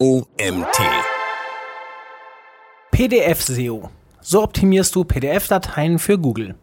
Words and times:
OMT. 0.00 0.78
PDF-SEO. 2.92 3.90
So 4.20 4.44
optimierst 4.44 4.94
du 4.94 5.02
PDF-Dateien 5.02 5.98
für 5.98 6.20
Google. 6.20 6.54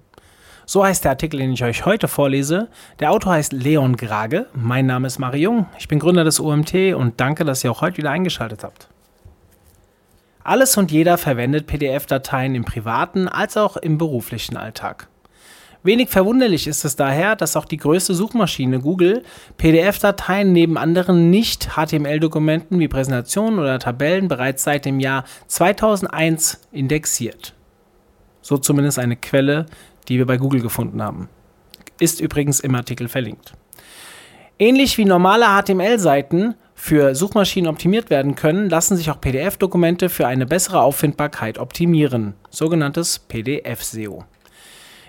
So 0.65 0.85
heißt 0.85 1.03
der 1.03 1.11
Artikel, 1.11 1.41
den 1.41 1.51
ich 1.51 1.61
euch 1.61 1.85
heute 1.85 2.07
vorlese. 2.07 2.69
Der 3.01 3.11
Autor 3.11 3.33
heißt 3.33 3.51
Leon 3.51 3.97
Grage. 3.97 4.47
Mein 4.53 4.85
Name 4.85 5.07
ist 5.07 5.19
Mario 5.19 5.51
Jung. 5.51 5.65
Ich 5.77 5.89
bin 5.89 5.99
Gründer 5.99 6.23
des 6.23 6.39
OMT 6.39 6.95
und 6.95 7.19
danke, 7.19 7.43
dass 7.43 7.61
ihr 7.65 7.71
auch 7.71 7.81
heute 7.81 7.97
wieder 7.97 8.11
eingeschaltet 8.11 8.63
habt. 8.63 8.87
Alles 10.45 10.77
und 10.77 10.89
jeder 10.89 11.17
verwendet 11.17 11.67
PDF-Dateien 11.67 12.55
im 12.55 12.63
privaten 12.63 13.27
als 13.27 13.57
auch 13.57 13.75
im 13.75 13.97
beruflichen 13.97 14.55
Alltag. 14.55 15.09
Wenig 15.85 16.09
verwunderlich 16.09 16.65
ist 16.65 16.83
es 16.83 16.95
daher, 16.95 17.35
dass 17.35 17.55
auch 17.55 17.65
die 17.65 17.77
größte 17.77 18.15
Suchmaschine 18.15 18.79
Google 18.79 19.21
PDF-Dateien 19.57 20.51
neben 20.51 20.79
anderen 20.79 21.29
Nicht-HTML-Dokumenten 21.29 22.79
wie 22.79 22.87
Präsentationen 22.87 23.59
oder 23.59 23.77
Tabellen 23.77 24.27
bereits 24.27 24.63
seit 24.63 24.85
dem 24.85 24.99
Jahr 24.99 25.25
2001 25.45 26.59
indexiert. 26.71 27.53
So 28.41 28.57
zumindest 28.57 28.97
eine 28.97 29.15
Quelle, 29.15 29.67
die 30.07 30.17
wir 30.17 30.25
bei 30.25 30.37
Google 30.37 30.61
gefunden 30.61 31.03
haben. 31.03 31.29
Ist 31.99 32.19
übrigens 32.19 32.61
im 32.61 32.73
Artikel 32.73 33.07
verlinkt. 33.07 33.53
Ähnlich 34.57 34.97
wie 34.97 35.05
normale 35.05 35.45
HTML-Seiten 35.45 36.55
für 36.73 37.13
Suchmaschinen 37.13 37.69
optimiert 37.69 38.09
werden 38.09 38.33
können, 38.33 38.71
lassen 38.71 38.97
sich 38.97 39.11
auch 39.11 39.21
PDF-Dokumente 39.21 40.09
für 40.09 40.25
eine 40.25 40.47
bessere 40.47 40.81
Auffindbarkeit 40.81 41.59
optimieren, 41.59 42.33
sogenanntes 42.49 43.19
PDF-SEO. 43.19 44.23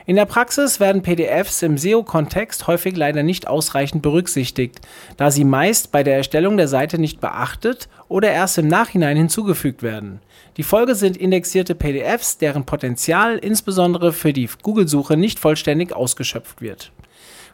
In 0.09 0.15
der 0.15 0.25
Praxis 0.25 0.79
werden 0.79 1.03
PDFs 1.03 1.63
im 1.63 1.77
SEO-Kontext 1.77 2.69
häufig 2.69 2.97
leider 2.97 3.25
nicht 3.25 3.49
ausreichend 3.49 4.03
berücksichtigt, 4.03 4.81
da 5.17 5.33
sie 5.33 5.43
meist 5.43 5.91
bei 5.91 6.05
der 6.05 6.17
Erstellung 6.17 6.57
der 6.57 6.69
Seite 6.69 7.01
nicht 7.01 7.21
beachtet 7.21 7.89
oder 8.07 8.31
erst 8.31 8.57
im 8.59 8.69
Nachhinein 8.69 9.17
hinzugefügt 9.17 9.83
werden. 9.83 10.21
Die 10.59 10.63
Folge 10.63 10.95
sind 10.95 11.17
indexierte 11.17 11.75
PDFs, 11.75 12.39
deren 12.39 12.65
Potenzial 12.65 13.37
insbesondere 13.37 14.13
für 14.13 14.33
die 14.33 14.49
Google-Suche 14.63 15.17
nicht 15.17 15.41
vollständig 15.41 15.93
ausgeschöpft 15.93 16.61
wird. 16.63 16.93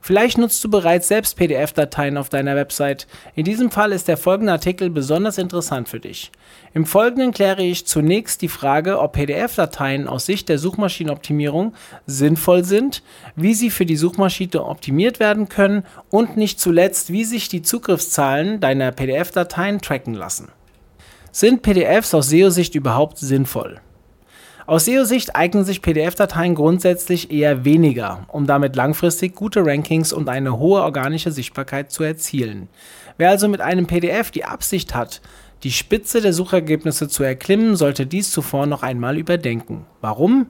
Vielleicht 0.04 0.36
nutzt 0.36 0.64
du 0.64 0.68
bereits 0.68 1.06
selbst 1.06 1.36
PDF-Dateien 1.36 2.16
auf 2.16 2.28
deiner 2.28 2.56
Website. 2.56 3.06
In 3.36 3.44
diesem 3.44 3.70
Fall 3.70 3.92
ist 3.92 4.08
der 4.08 4.16
folgende 4.16 4.50
Artikel 4.50 4.90
besonders 4.90 5.38
interessant 5.38 5.88
für 5.88 6.00
dich. 6.00 6.32
Im 6.74 6.86
Folgenden 6.86 7.30
kläre 7.30 7.62
ich 7.62 7.86
zunächst 7.86 8.42
die 8.42 8.48
Frage, 8.48 8.98
ob 8.98 9.12
PDF-Dateien 9.12 10.08
aus 10.08 10.26
Sicht 10.26 10.48
der 10.48 10.58
Suchmaschinenoptimierung 10.58 11.74
sinnvoll 12.04 12.64
sind, 12.64 13.04
wie 13.36 13.54
sie 13.54 13.70
für 13.70 13.86
die 13.86 13.94
Suchmaschine 13.94 14.64
optimiert 14.64 15.20
werden 15.20 15.48
können 15.48 15.84
und 16.10 16.36
nicht 16.36 16.58
zuletzt, 16.58 17.12
wie 17.12 17.24
sich 17.24 17.48
die 17.48 17.62
Zugriffszahlen 17.62 18.58
deiner 18.58 18.90
PDF-Dateien 18.90 19.80
tracken 19.80 20.14
lassen. 20.14 20.48
Sind 21.30 21.62
PDFs 21.62 22.12
aus 22.12 22.28
SEO-Sicht 22.28 22.74
überhaupt 22.74 23.18
sinnvoll? 23.18 23.80
Aus 24.66 24.84
SEO-Sicht 24.84 25.34
eignen 25.34 25.64
sich 25.64 25.82
PDF-Dateien 25.82 26.54
grundsätzlich 26.54 27.32
eher 27.32 27.64
weniger, 27.64 28.26
um 28.28 28.46
damit 28.46 28.76
langfristig 28.76 29.34
gute 29.34 29.66
Rankings 29.66 30.12
und 30.12 30.28
eine 30.28 30.58
hohe 30.58 30.82
organische 30.82 31.32
Sichtbarkeit 31.32 31.90
zu 31.90 32.04
erzielen. 32.04 32.68
Wer 33.18 33.30
also 33.30 33.48
mit 33.48 33.60
einem 33.60 33.86
PDF 33.86 34.30
die 34.30 34.44
Absicht 34.44 34.94
hat, 34.94 35.20
die 35.64 35.72
Spitze 35.72 36.20
der 36.20 36.32
Suchergebnisse 36.32 37.08
zu 37.08 37.22
erklimmen, 37.24 37.76
sollte 37.76 38.06
dies 38.06 38.30
zuvor 38.30 38.66
noch 38.66 38.82
einmal 38.82 39.18
überdenken. 39.18 39.84
Warum? 40.00 40.46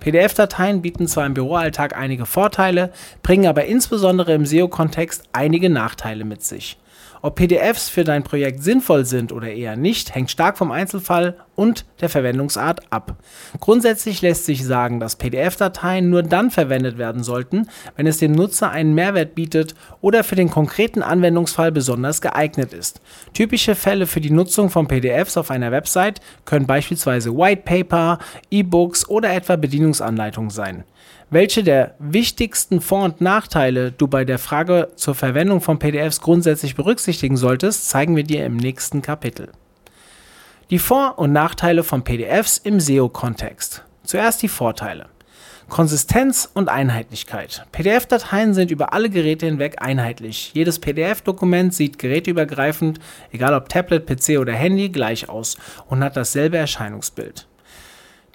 PDF-Dateien 0.00 0.82
bieten 0.82 1.06
zwar 1.06 1.26
im 1.26 1.34
Büroalltag 1.34 1.96
einige 1.96 2.26
Vorteile, 2.26 2.92
bringen 3.22 3.46
aber 3.46 3.66
insbesondere 3.66 4.34
im 4.34 4.44
SEO-Kontext 4.44 5.22
einige 5.32 5.70
Nachteile 5.70 6.24
mit 6.24 6.42
sich. 6.42 6.78
Ob 7.24 7.36
PDFs 7.36 7.88
für 7.88 8.02
dein 8.02 8.24
Projekt 8.24 8.64
sinnvoll 8.64 9.04
sind 9.04 9.30
oder 9.30 9.48
eher 9.48 9.76
nicht, 9.76 10.12
hängt 10.12 10.32
stark 10.32 10.58
vom 10.58 10.72
Einzelfall 10.72 11.36
und 11.54 11.84
der 12.00 12.08
Verwendungsart 12.08 12.80
ab. 12.90 13.16
Grundsätzlich 13.60 14.22
lässt 14.22 14.46
sich 14.46 14.64
sagen, 14.64 15.00
dass 15.00 15.16
PDF-Dateien 15.16 16.08
nur 16.08 16.22
dann 16.22 16.50
verwendet 16.50 16.98
werden 16.98 17.22
sollten, 17.22 17.68
wenn 17.96 18.06
es 18.06 18.18
dem 18.18 18.32
Nutzer 18.32 18.70
einen 18.70 18.94
Mehrwert 18.94 19.34
bietet 19.34 19.74
oder 20.00 20.24
für 20.24 20.36
den 20.36 20.50
konkreten 20.50 21.02
Anwendungsfall 21.02 21.72
besonders 21.72 22.20
geeignet 22.20 22.72
ist. 22.72 23.00
Typische 23.34 23.74
Fälle 23.74 24.06
für 24.06 24.20
die 24.20 24.30
Nutzung 24.30 24.70
von 24.70 24.88
PDFs 24.88 25.36
auf 25.36 25.50
einer 25.50 25.72
Website 25.72 26.20
können 26.44 26.66
beispielsweise 26.66 27.36
White 27.36 27.62
Paper, 27.64 28.18
E-Books 28.50 29.08
oder 29.08 29.32
etwa 29.32 29.56
Bedienungsanleitungen 29.56 30.50
sein. 30.50 30.84
Welche 31.30 31.62
der 31.62 31.94
wichtigsten 31.98 32.82
Vor- 32.82 33.04
und 33.04 33.22
Nachteile 33.22 33.90
du 33.90 34.06
bei 34.06 34.26
der 34.26 34.38
Frage 34.38 34.88
zur 34.96 35.14
Verwendung 35.14 35.62
von 35.62 35.78
PDFs 35.78 36.20
grundsätzlich 36.20 36.74
berücksichtigen 36.74 37.38
solltest, 37.38 37.88
zeigen 37.88 38.16
wir 38.16 38.24
dir 38.24 38.44
im 38.44 38.58
nächsten 38.58 39.00
Kapitel. 39.00 39.48
Die 40.72 40.78
Vor- 40.78 41.18
und 41.18 41.32
Nachteile 41.32 41.84
von 41.84 42.02
PDFs 42.02 42.56
im 42.56 42.80
SEO-Kontext. 42.80 43.84
Zuerst 44.04 44.40
die 44.40 44.48
Vorteile. 44.48 45.10
Konsistenz 45.68 46.48
und 46.54 46.70
Einheitlichkeit. 46.70 47.66
PDF-Dateien 47.72 48.54
sind 48.54 48.70
über 48.70 48.94
alle 48.94 49.10
Geräte 49.10 49.44
hinweg 49.44 49.82
einheitlich. 49.82 50.52
Jedes 50.54 50.78
PDF-Dokument 50.78 51.74
sieht 51.74 51.98
geräteübergreifend, 51.98 53.00
egal 53.32 53.52
ob 53.52 53.68
Tablet, 53.68 54.06
PC 54.06 54.38
oder 54.38 54.54
Handy, 54.54 54.88
gleich 54.88 55.28
aus 55.28 55.58
und 55.88 56.02
hat 56.02 56.16
dasselbe 56.16 56.56
Erscheinungsbild. 56.56 57.46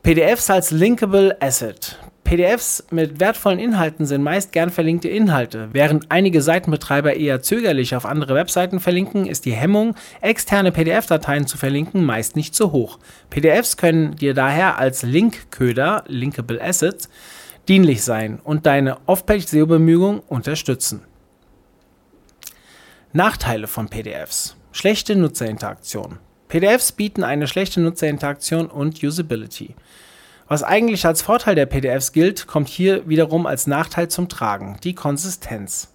PDFs 0.04 0.52
als 0.52 0.70
Linkable 0.70 1.42
Asset. 1.42 1.98
PDFs 2.28 2.84
mit 2.92 3.22
wertvollen 3.22 3.58
Inhalten 3.58 4.06
sind 4.06 4.22
meist 4.22 4.52
gern 4.52 4.70
verlinkte 4.70 5.08
Inhalte. 5.08 5.70
Während 5.72 6.12
einige 6.12 6.42
Seitenbetreiber 6.42 7.16
eher 7.16 7.42
zögerlich 7.42 7.96
auf 7.96 8.06
andere 8.06 8.36
Webseiten 8.36 8.82
verlinken, 8.82 9.26
ist 9.26 9.46
die 9.46 9.54
Hemmung, 9.54 9.96
externe 10.20 10.74
PDF-Dateien 10.74 11.48
zu 11.48 11.58
verlinken, 11.58 12.04
meist 12.04 12.36
nicht 12.36 12.54
so 12.54 12.74
hoch. 12.74 13.00
PDFs 13.30 13.78
können 13.78 14.18
dir 14.18 14.34
daher 14.34 14.78
als 14.78 15.04
Linkköder, 15.04 16.04
Linkable 16.08 16.62
Assets, 16.62 17.08
dienlich 17.70 18.04
sein 18.04 18.42
und 18.44 18.66
deine 18.66 18.98
Off-Page-SEO-Bemühungen 19.06 20.20
unterstützen. 20.20 21.04
Nachteile 23.14 23.68
von 23.68 23.88
PDFs. 23.88 24.58
Schlechte 24.74 25.16
Nutzerinteraktion. 25.16 26.20
PDFs 26.50 26.92
bieten 26.92 27.24
eine 27.24 27.48
schlechte 27.48 27.80
Nutzerinteraktion 27.80 28.68
und 28.68 29.02
Usability. 29.02 29.76
Was 30.48 30.64
eigentlich 30.64 31.06
als 31.06 31.22
Vorteil 31.22 31.56
der 31.56 31.66
PDFs 31.66 32.14
gilt, 32.14 32.48
kommt 32.48 32.70
hier 32.70 33.08
wiederum 33.08 33.46
als 33.46 33.68
Nachteil 33.68 34.08
zum 34.08 34.30
Tragen, 34.30 34.78
die 34.84 34.96
Konsistenz. 34.96 35.94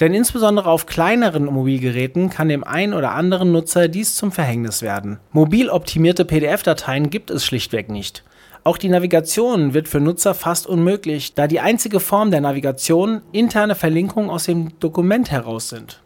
Denn 0.00 0.14
insbesondere 0.14 0.70
auf 0.70 0.86
kleineren 0.86 1.44
Mobilgeräten 1.46 2.30
kann 2.30 2.48
dem 2.48 2.64
einen 2.64 2.94
oder 2.94 3.12
anderen 3.12 3.52
Nutzer 3.52 3.88
dies 3.88 4.14
zum 4.14 4.32
Verhängnis 4.32 4.82
werden. 4.82 5.18
Mobil 5.32 5.68
optimierte 5.68 6.24
PDF-Dateien 6.24 7.10
gibt 7.10 7.30
es 7.30 7.44
schlichtweg 7.44 7.90
nicht. 7.90 8.22
Auch 8.64 8.78
die 8.78 8.88
Navigation 8.88 9.74
wird 9.74 9.88
für 9.88 10.00
Nutzer 10.00 10.34
fast 10.34 10.66
unmöglich, 10.66 11.34
da 11.34 11.46
die 11.46 11.60
einzige 11.60 12.00
Form 12.00 12.30
der 12.30 12.40
Navigation 12.40 13.22
interne 13.32 13.74
Verlinkungen 13.74 14.28
aus 14.28 14.44
dem 14.44 14.78
Dokument 14.80 15.30
heraus 15.30 15.68
sind. 15.68 16.02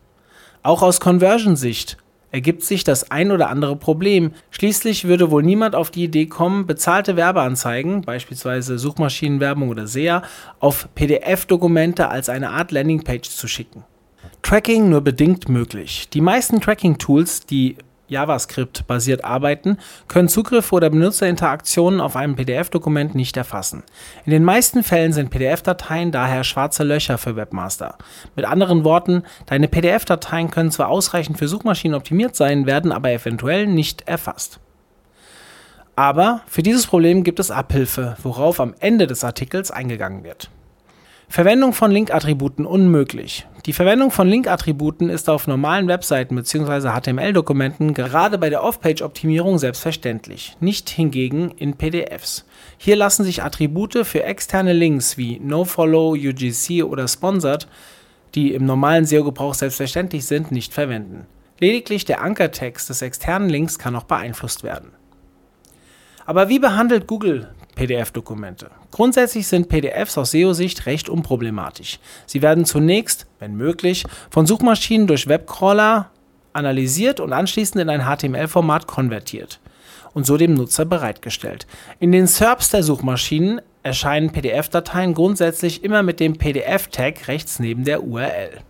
Auch 0.62 0.82
aus 0.82 1.00
Conversion-Sicht 1.00 1.96
ergibt 2.32 2.62
sich 2.62 2.84
das 2.84 3.10
ein 3.10 3.30
oder 3.30 3.50
andere 3.50 3.76
Problem. 3.76 4.32
Schließlich 4.50 5.06
würde 5.06 5.30
wohl 5.30 5.42
niemand 5.42 5.74
auf 5.74 5.90
die 5.90 6.04
Idee 6.04 6.26
kommen, 6.26 6.66
bezahlte 6.66 7.16
Werbeanzeigen, 7.16 8.02
beispielsweise 8.02 8.78
Suchmaschinenwerbung 8.78 9.68
oder 9.68 9.86
SEA, 9.86 10.22
auf 10.58 10.88
PDF-Dokumente 10.94 12.08
als 12.08 12.28
eine 12.28 12.50
Art 12.50 12.70
Landingpage 12.72 13.28
zu 13.28 13.48
schicken. 13.48 13.84
Tracking 14.42 14.88
nur 14.88 15.00
bedingt 15.02 15.48
möglich. 15.48 16.08
Die 16.12 16.20
meisten 16.20 16.60
Tracking-Tools, 16.60 17.46
die 17.46 17.76
JavaScript-basiert 18.10 19.24
arbeiten, 19.24 19.78
können 20.08 20.28
Zugriffe 20.28 20.74
oder 20.74 20.90
Benutzerinteraktionen 20.90 22.00
auf 22.00 22.16
einem 22.16 22.36
PDF-Dokument 22.36 23.14
nicht 23.14 23.36
erfassen. 23.36 23.82
In 24.24 24.32
den 24.32 24.44
meisten 24.44 24.82
Fällen 24.82 25.12
sind 25.12 25.30
PDF-Dateien 25.30 26.12
daher 26.12 26.44
schwarze 26.44 26.84
Löcher 26.84 27.16
für 27.16 27.36
Webmaster. 27.36 27.96
Mit 28.36 28.44
anderen 28.44 28.84
Worten, 28.84 29.22
deine 29.46 29.68
PDF-Dateien 29.68 30.50
können 30.50 30.70
zwar 30.70 30.88
ausreichend 30.88 31.38
für 31.38 31.48
Suchmaschinen 31.48 31.96
optimiert 31.96 32.36
sein, 32.36 32.66
werden 32.66 32.92
aber 32.92 33.10
eventuell 33.10 33.66
nicht 33.66 34.06
erfasst. 34.08 34.60
Aber 35.96 36.40
für 36.46 36.62
dieses 36.62 36.86
Problem 36.86 37.24
gibt 37.24 37.40
es 37.40 37.50
Abhilfe, 37.50 38.16
worauf 38.22 38.60
am 38.60 38.74
Ende 38.80 39.06
des 39.06 39.22
Artikels 39.22 39.70
eingegangen 39.70 40.24
wird. 40.24 40.50
Verwendung 41.28 41.74
von 41.74 41.90
Link-Attributen 41.90 42.66
unmöglich. 42.66 43.46
Die 43.66 43.74
Verwendung 43.74 44.10
von 44.10 44.26
Link-Attributen 44.26 45.10
ist 45.10 45.28
auf 45.28 45.46
normalen 45.46 45.86
Webseiten 45.86 46.34
bzw. 46.34 46.98
HTML-Dokumenten 46.98 47.92
gerade 47.92 48.38
bei 48.38 48.48
der 48.48 48.64
Off-Page-Optimierung 48.64 49.58
selbstverständlich, 49.58 50.56
nicht 50.60 50.88
hingegen 50.88 51.50
in 51.50 51.74
PDFs. 51.74 52.46
Hier 52.78 52.96
lassen 52.96 53.22
sich 53.22 53.42
Attribute 53.42 54.06
für 54.06 54.22
externe 54.22 54.72
Links 54.72 55.18
wie 55.18 55.38
NoFollow, 55.40 56.12
UGC 56.12 56.84
oder 56.84 57.06
Sponsored, 57.06 57.68
die 58.34 58.54
im 58.54 58.64
normalen 58.64 59.04
SEO-Gebrauch 59.04 59.54
selbstverständlich 59.54 60.24
sind, 60.24 60.50
nicht 60.52 60.72
verwenden. 60.72 61.26
Lediglich 61.58 62.06
der 62.06 62.22
Ankertext 62.22 62.88
des 62.88 63.02
externen 63.02 63.50
Links 63.50 63.78
kann 63.78 63.94
auch 63.94 64.04
beeinflusst 64.04 64.62
werden. 64.62 64.92
Aber 66.24 66.48
wie 66.48 66.58
behandelt 66.58 67.06
Google 67.06 67.52
PDF-Dokumente? 67.74 68.70
Grundsätzlich 68.90 69.46
sind 69.46 69.68
PDFs 69.68 70.18
aus 70.18 70.32
SEO-Sicht 70.32 70.86
recht 70.86 71.08
unproblematisch. 71.08 71.98
Sie 72.26 72.42
werden 72.42 72.64
zunächst, 72.64 73.26
wenn 73.38 73.56
möglich, 73.56 74.04
von 74.30 74.46
Suchmaschinen 74.46 75.06
durch 75.06 75.28
Webcrawler 75.28 76.10
analysiert 76.52 77.20
und 77.20 77.32
anschließend 77.32 77.80
in 77.82 77.88
ein 77.88 78.04
HTML-Format 78.04 78.86
konvertiert 78.86 79.60
und 80.12 80.26
so 80.26 80.36
dem 80.36 80.54
Nutzer 80.54 80.84
bereitgestellt. 80.84 81.66
In 81.98 82.12
den 82.12 82.26
SERPs 82.26 82.70
der 82.70 82.82
Suchmaschinen 82.82 83.60
erscheinen 83.82 84.30
PDF-Dateien 84.30 85.14
grundsätzlich 85.14 85.84
immer 85.84 86.02
mit 86.02 86.20
dem 86.20 86.36
PDF-Tag 86.36 87.28
rechts 87.28 87.58
neben 87.58 87.84
der 87.84 88.02
URL. 88.02 88.60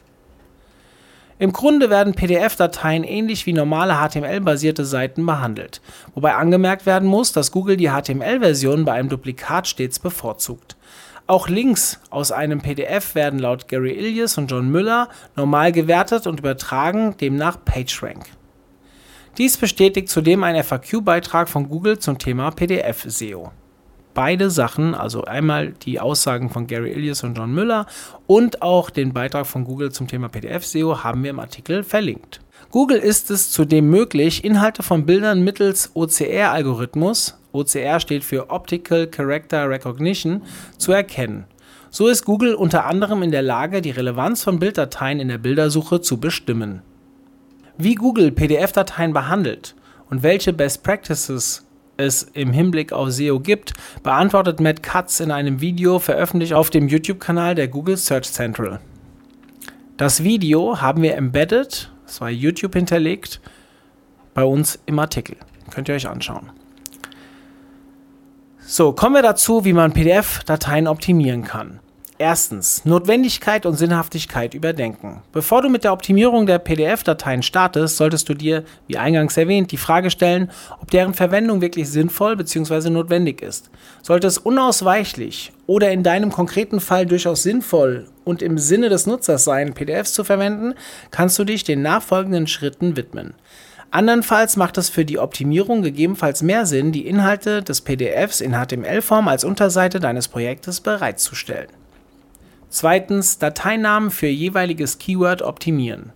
Im 1.41 1.55
Grunde 1.55 1.89
werden 1.89 2.13
PDF-Dateien 2.13 3.03
ähnlich 3.03 3.47
wie 3.47 3.55
normale 3.55 3.95
HTML-basierte 3.95 4.85
Seiten 4.85 5.25
behandelt, 5.25 5.81
wobei 6.15 6.35
angemerkt 6.35 6.85
werden 6.85 7.09
muss, 7.09 7.33
dass 7.33 7.51
Google 7.51 7.79
die 7.79 7.89
HTML-Version 7.89 8.85
bei 8.85 8.93
einem 8.93 9.09
Duplikat 9.09 9.67
stets 9.67 9.99
bevorzugt. 9.99 10.77
Auch 11.27 11.49
Links 11.49 11.99
aus 12.11 12.31
einem 12.31 12.61
PDF 12.61 13.15
werden 13.15 13.39
laut 13.39 13.69
Gary 13.69 13.93
Ilias 13.93 14.37
und 14.37 14.51
John 14.51 14.71
Müller 14.71 15.09
normal 15.35 15.73
gewertet 15.73 16.27
und 16.27 16.41
übertragen 16.41 17.17
demnach 17.19 17.57
PageRank. 17.65 18.27
Dies 19.39 19.57
bestätigt 19.57 20.11
zudem 20.11 20.45
ein 20.45 20.63
FAQ-Beitrag 20.63 21.49
von 21.49 21.71
Google 21.71 21.99
zum 21.99 22.19
Thema 22.19 22.51
PDF-SEO 22.51 23.51
beide 24.15 24.51
Sachen, 24.51 24.95
also 24.95 25.25
einmal 25.25 25.73
die 25.73 26.01
Aussagen 26.01 26.51
von 26.51 26.67
Gary 26.67 26.93
Ilias 26.93 27.23
und 27.23 27.37
John 27.37 27.53
Müller 27.53 27.87
und 28.27 28.63
auch 28.63 28.91
den 28.91 29.13
Beitrag 29.13 29.47
von 29.47 29.65
Google 29.65 29.93
zum 29.93 30.09
Thema 30.09 30.29
PDF-SEO 30.29 31.03
haben 31.03 31.23
wir 31.23 31.31
im 31.31 31.41
Artikel 31.41 31.83
verlinkt. 31.83 32.41
Google 32.71 32.99
ist 32.99 33.31
es 33.31 33.51
zudem 33.51 33.91
möglich, 33.91 34.45
Inhalte 34.45 34.83
von 34.83 35.07
Bildern 35.07 35.43
mittels 35.43 35.91
OCR-Algorithmus, 35.95 37.39
OCR 37.53 37.99
steht 38.01 38.23
für 38.23 38.51
Optical 38.51 39.07
Character 39.09 39.69
Recognition, 39.69 40.43
zu 40.79 40.93
erkennen. 40.93 41.47
So 41.91 42.07
ist 42.07 42.25
Google 42.25 42.55
unter 42.55 42.87
anderem 42.87 43.23
in 43.23 43.33
der 43.33 43.43
Lage, 43.43 43.83
die 43.83 43.91
Relevanz 43.91 44.45
von 44.45 44.61
Bilddateien 44.61 45.19
in 45.19 45.29
der 45.29 45.39
Bildersuche 45.39 46.01
zu 46.01 46.21
bestimmen. 46.21 46.83
Wie 47.77 47.97
Google 47.97 48.31
PDF-Dateien 48.31 49.13
behandelt 49.13 49.75
und 50.09 50.23
welche 50.23 50.53
Best 50.53 50.85
Practices 50.85 51.67
es 52.01 52.23
im 52.23 52.53
Hinblick 52.53 52.93
auf 52.93 53.11
SEO 53.11 53.41
gibt, 53.41 53.73
beantwortet 54.03 54.61
Matt 54.61 54.83
Katz 54.83 55.21
in 55.21 55.31
einem 55.31 55.61
Video 55.61 55.99
veröffentlicht 55.99 56.53
auf 56.53 56.71
dem 56.71 56.89
YouTube-Kanal 56.89 57.55
der 57.55 57.69
Google 57.69 57.97
Search 57.97 58.33
Central. 58.33 58.81
Das 59.97 60.25
Video 60.25 60.81
haben 60.81 61.03
wir 61.03 61.17
embedded, 61.17 61.93
das 62.07 62.21
war 62.21 62.31
YouTube 62.31 62.75
hinterlegt, 62.75 63.41
bei 64.35 64.45
uns 64.45 64.79
im 64.87 64.99
Artikel. 64.99 65.37
Könnt 65.71 65.89
ihr 65.89 65.95
euch 65.95 66.09
anschauen. 66.09 66.51
So, 68.61 68.93
kommen 68.93 69.17
wir 69.17 69.23
dazu, 69.23 69.65
wie 69.65 69.73
man 69.73 69.93
PDF-Dateien 69.93 70.87
optimieren 70.87 71.45
kann. 71.45 71.81
Erstens, 72.23 72.85
Notwendigkeit 72.85 73.65
und 73.65 73.77
Sinnhaftigkeit 73.77 74.53
überdenken. 74.53 75.23
Bevor 75.33 75.63
du 75.63 75.71
mit 75.71 75.85
der 75.85 75.95
Optimierung 75.95 76.45
der 76.45 76.59
PDF-Dateien 76.59 77.43
startest, 77.43 77.97
solltest 77.97 78.29
du 78.29 78.35
dir, 78.35 78.65
wie 78.87 78.99
eingangs 78.99 79.39
erwähnt, 79.39 79.73
die 79.73 79.79
Frage 79.79 80.11
stellen, 80.11 80.51
ob 80.83 80.91
deren 80.91 81.15
Verwendung 81.15 81.63
wirklich 81.63 81.89
sinnvoll 81.89 82.37
bzw. 82.37 82.91
notwendig 82.91 83.41
ist. 83.41 83.71
Sollte 84.03 84.27
es 84.27 84.37
unausweichlich 84.37 85.53
oder 85.67 85.93
in 85.93 86.03
deinem 86.03 86.31
konkreten 86.31 86.81
Fall 86.81 87.07
durchaus 87.07 87.43
sinnvoll 87.43 88.07
und 88.25 88.43
im 88.43 88.59
Sinne 88.59 88.91
des 88.91 89.07
Nutzers 89.07 89.45
sein, 89.45 89.73
PDFs 89.73 90.13
zu 90.13 90.23
verwenden, 90.23 90.75
kannst 91.11 91.39
du 91.39 91.45
dich 91.45 91.65
den 91.65 91.81
nachfolgenden 91.81 92.47
Schritten 92.49 92.97
widmen. 92.97 93.33
Andernfalls 93.93 94.59
macht 94.59 94.77
es 94.77 94.91
für 94.91 95.07
die 95.07 95.19
Optimierung 95.19 95.81
gegebenenfalls 95.81 96.43
mehr 96.43 96.67
Sinn, 96.67 96.93
die 96.93 97.07
Inhalte 97.07 97.63
des 97.63 97.81
PDFs 97.81 98.43
in 98.43 98.53
HTML-Form 98.53 99.27
als 99.27 99.43
Unterseite 99.43 100.01
deines 100.01 100.29
Projektes 100.29 100.83
bereitzustellen. 100.83 101.80
Zweitens 102.71 103.39
Dateinamen 103.39 104.11
für 104.11 104.29
jeweiliges 104.29 104.99
Keyword 104.99 105.43
optimieren. 105.43 106.13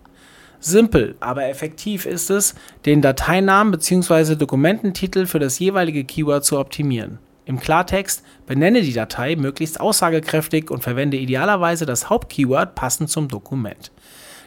Simpel, 0.61 1.17
aber 1.21 1.47
effektiv 1.47 2.07
ist 2.07 2.31
es, 2.31 2.55
den 2.87 3.03
Dateinamen 3.03 3.73
bzw. 3.73 4.37
Dokumententitel 4.37 5.27
für 5.27 5.41
das 5.41 5.59
jeweilige 5.59 6.05
Keyword 6.05 6.45
zu 6.45 6.59
optimieren. 6.59 7.19
Im 7.45 7.61
Klartext 7.61 8.25
benenne 8.47 8.81
die 8.81 8.93
Datei 8.93 9.37
möglichst 9.37 9.81
aussagekräftig 9.81 10.71
und 10.71 10.83
verwende 10.83 11.17
idealerweise 11.17 11.87
das 11.87 12.09
Hauptkeyword 12.09 12.75
passend 12.75 13.11
zum 13.11 13.29
Dokument. 13.29 13.93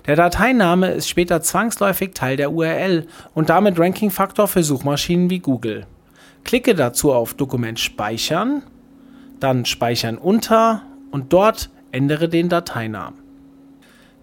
Der 0.08 0.16
Dateiname 0.16 0.92
ist 0.92 1.10
später 1.10 1.42
zwangsläufig 1.42 2.14
Teil 2.14 2.38
der 2.38 2.52
URL 2.52 3.06
und 3.36 3.50
damit 3.50 3.78
Rankingfaktor 3.78 4.48
für 4.48 4.64
Suchmaschinen 4.64 5.30
wie 5.30 5.40
Google. 5.40 5.86
Klicke 6.46 6.74
dazu 6.74 7.12
auf 7.12 7.34
Dokument 7.34 7.80
speichern, 7.80 8.64
dann 9.42 9.66
Speichern 9.66 10.18
unter 10.18 10.84
und 11.12 11.34
dort 11.34 11.70
Ändere 11.92 12.30
den 12.30 12.50
Dateinamen. 12.50 13.28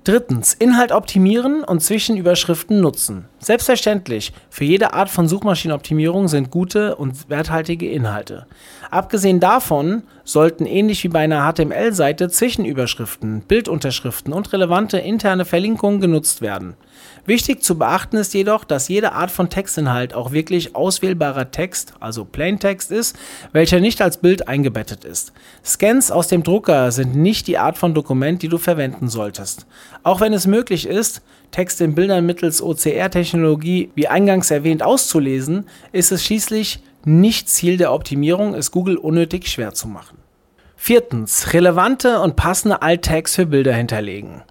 Drittens, 0.05 0.53
Inhalt 0.53 0.93
optimieren 0.93 1.65
und 1.65 1.81
Zwischenüberschriften 1.81 2.79
nutzen. 2.79 3.25
Selbstverständlich, 3.39 4.35
für 4.51 4.65
jede 4.65 4.93
Art 4.93 5.09
von 5.09 5.29
Suchmaschinenoptimierung 5.29 6.29
sind 6.29 6.51
gute 6.51 6.97
und 6.97 7.31
werthaltige 7.31 7.91
Inhalte. 7.91 8.47
Abgesehen 8.91 9.41
davon 9.41 10.03
sollten 10.23 10.67
ähnlich 10.67 11.05
wie 11.05 11.09
bei 11.09 11.21
einer 11.21 11.51
HTML-Seite 11.51 12.29
Zwischenüberschriften, 12.29 13.41
Bildunterschriften 13.49 14.35
und 14.35 14.53
relevante 14.53 14.99
interne 14.99 15.47
Verlinkungen 15.47 16.03
genutzt 16.03 16.43
werden. 16.43 16.75
Wichtig 17.27 17.63
zu 17.63 17.79
beachten 17.79 18.17
ist 18.17 18.35
jedoch, 18.35 18.65
dass 18.65 18.89
jede 18.89 19.13
Art 19.13 19.31
von 19.31 19.49
Textinhalt 19.49 20.13
auch 20.15 20.33
wirklich 20.33 20.77
auswählbarer 20.77 21.51
Text, 21.51 21.95
also 21.99 22.27
Plaintext 22.27 22.91
ist, 22.91 23.17
welcher 23.53 23.81
nicht 23.81 24.03
als 24.03 24.19
Bild 24.19 24.47
eingebettet 24.47 25.05
ist. 25.05 25.33
Scans 25.65 26.11
aus 26.11 26.29
dem 26.29 26.43
Drucker 26.43 26.93
sind 26.93 27.17
nicht 27.17 27.47
die 27.47 27.57
Art 27.57 27.79
von 27.79 27.95
Dokument, 27.95 28.43
die 28.43 28.49
du 28.49 28.59
verwenden 28.59 29.09
solltest. 29.09 29.67
Auch 30.03 30.21
wenn 30.21 30.35
es 30.35 30.47
möglich 30.47 30.87
ist, 30.87 31.23
Text 31.51 31.81
in 31.81 31.95
Bildern 31.95 32.27
mittels 32.27 32.61
OCR-Technologie, 32.61 33.91
wie 33.95 34.09
eingangs 34.09 34.51
erwähnt, 34.51 34.83
auszulesen, 34.83 35.67
ist 35.93 36.13
es 36.13 36.25
schließlich 36.25 36.83
nicht 37.07 37.49
Ziel 37.49 37.79
der 37.79 37.93
Optimierung, 37.93 38.55
es 38.55 38.71
Google 38.71 38.97
unnötig 38.97 39.49
schwer 39.49 39.73
zu 39.73 39.89
machen. 39.89 40.19
Viertens, 40.77 41.55
relevante 41.55 42.21
und 42.21 42.37
passende 42.37 42.83
Alt-Tags 42.83 43.37
für 43.37 43.47
Bilder 43.47 43.73
hinterlegen. 43.73 44.43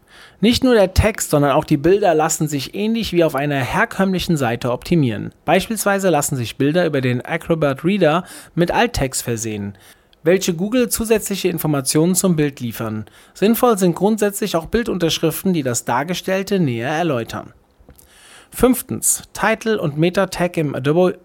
Nicht 0.43 0.65
nur 0.65 0.73
der 0.73 0.93
Text, 0.93 1.29
sondern 1.29 1.53
auch 1.53 1.63
die 1.63 1.77
Bilder 1.77 2.13
lassen 2.13 2.49
sich 2.49 2.75
ähnlich 2.75 3.13
wie 3.13 3.23
auf 3.23 3.33
einer 3.33 3.61
herkömmlichen 3.61 4.35
Seite 4.35 4.73
optimieren. 4.73 5.33
Beispielsweise 5.45 6.09
lassen 6.09 6.35
sich 6.35 6.57
Bilder 6.57 6.85
über 6.85 6.99
den 6.99 7.21
Acrobat 7.21 7.85
Reader 7.85 8.25
mit 8.53 8.69
Alttext 8.69 9.23
versehen, 9.23 9.77
welche 10.21 10.53
Google 10.53 10.89
zusätzliche 10.89 11.47
Informationen 11.47 12.13
zum 12.13 12.35
Bild 12.35 12.59
liefern. 12.59 13.05
Sinnvoll 13.33 13.77
sind 13.77 13.95
grundsätzlich 13.95 14.57
auch 14.57 14.65
Bildunterschriften, 14.65 15.53
die 15.53 15.63
das 15.63 15.85
Dargestellte 15.85 16.59
näher 16.59 16.89
erläutern. 16.89 17.53
Fünftens. 18.51 19.23
Title 19.31 19.79
und 19.79 19.97
Meta-Tag 19.97 20.57
im 20.57 20.75
Adobe 20.75 21.19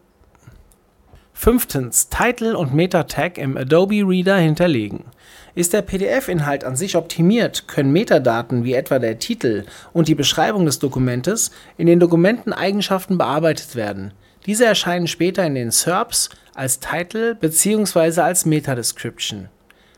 Fünftens. 1.33 2.09
Title 2.09 2.57
und 2.57 2.73
Meta-Tag 2.73 3.37
im 3.39 3.57
Adobe 3.57 4.05
Reader 4.07 4.37
hinterlegen. 4.37 5.07
Ist 5.55 5.73
der 5.73 5.83
PDF-Inhalt 5.83 6.65
an 6.65 6.77
sich 6.77 6.97
optimiert, 6.97 7.69
können 7.69 7.93
Metadaten 7.93 8.65
wie 8.65 8.75
etwa 8.75 8.99
der 8.99 9.19
Titel 9.19 9.65
und 9.93 10.09
die 10.09 10.15
Beschreibung 10.15 10.67
des 10.67 10.79
Dokumentes 10.79 11.51
in 11.77 11.87
den 11.87 12.01
Dokumenteneigenschaften 12.01 13.19
bearbeitet 13.19 13.75
werden. 13.75 14.13
Diese 14.47 14.65
erscheinen 14.65 15.09
später 15.09 15.45
in 15.45 15.55
den 15.55 15.71
SERPs 15.71 16.31
als 16.55 16.81
Title 16.81 17.35
bzw. 17.35 18.21
als 18.21 18.47
Meta-Description. 18.47 19.49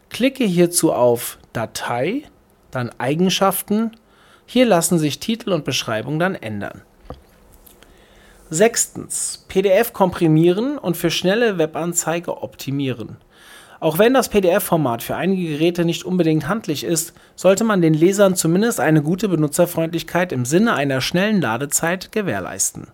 Klicke 0.08 0.44
hierzu 0.44 0.92
auf 0.92 1.38
Datei, 1.52 2.24
dann 2.70 2.90
Eigenschaften. 2.98 3.92
Hier 4.46 4.66
lassen 4.66 4.98
sich 4.98 5.20
Titel 5.20 5.52
und 5.52 5.64
Beschreibung 5.64 6.18
dann 6.18 6.34
ändern. 6.34 6.82
Sechstens. 8.50 9.44
PDF 9.46 9.92
komprimieren 9.92 10.76
und 10.76 10.96
für 10.96 11.12
schnelle 11.12 11.56
Webanzeige 11.56 12.42
optimieren. 12.42 13.16
Auch 13.80 13.98
wenn 13.98 14.12
das 14.12 14.28
PDF-Format 14.28 15.02
für 15.02 15.16
einige 15.16 15.48
Geräte 15.48 15.86
nicht 15.86 16.04
unbedingt 16.04 16.46
handlich 16.46 16.84
ist, 16.84 17.14
sollte 17.34 17.64
man 17.64 17.80
den 17.80 17.94
Lesern 17.94 18.36
zumindest 18.36 18.78
eine 18.78 19.02
gute 19.02 19.26
Benutzerfreundlichkeit 19.30 20.32
im 20.32 20.44
Sinne 20.44 20.74
einer 20.74 21.00
schnellen 21.00 21.40
Ladezeit 21.40 22.12
gewährleisten. 22.12 22.88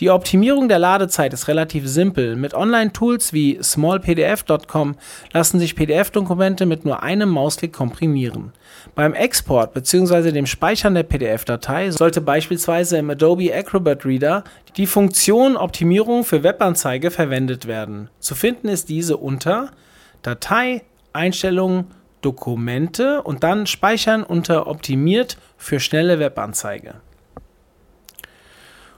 Die 0.00 0.10
Optimierung 0.10 0.68
der 0.68 0.78
Ladezeit 0.78 1.32
ist 1.32 1.48
relativ 1.48 1.88
simpel. 1.88 2.36
Mit 2.36 2.54
Online-Tools 2.54 3.32
wie 3.32 3.58
smallpdf.com 3.60 4.96
lassen 5.32 5.58
sich 5.58 5.76
PDF-Dokumente 5.76 6.66
mit 6.66 6.84
nur 6.84 7.02
einem 7.02 7.28
Mausklick 7.28 7.72
komprimieren. 7.72 8.52
Beim 8.94 9.14
Export 9.14 9.74
bzw. 9.74 10.30
dem 10.30 10.46
Speichern 10.46 10.94
der 10.94 11.04
PDF-Datei 11.04 11.90
sollte 11.90 12.20
beispielsweise 12.20 12.98
im 12.98 13.10
Adobe 13.10 13.54
Acrobat 13.54 14.04
Reader 14.04 14.44
die 14.76 14.86
Funktion 14.86 15.56
Optimierung 15.56 16.24
für 16.24 16.42
Webanzeige 16.42 17.10
verwendet 17.12 17.66
werden. 17.66 18.10
Zu 18.18 18.34
finden 18.34 18.68
ist 18.68 18.88
diese 18.88 19.16
unter 19.16 19.70
Datei, 20.24 20.82
Einstellungen, 21.12 21.88
Dokumente 22.22 23.22
und 23.22 23.44
dann 23.44 23.66
Speichern 23.66 24.22
unter 24.22 24.66
Optimiert 24.66 25.36
für 25.58 25.80
schnelle 25.80 26.18
Webanzeige. 26.18 26.94